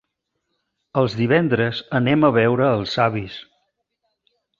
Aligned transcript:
Els 1.01 1.17
divendres 1.19 1.81
anem 1.99 2.25
a 2.29 2.31
veure 2.39 2.71
els 2.79 2.95
avis. 3.05 3.37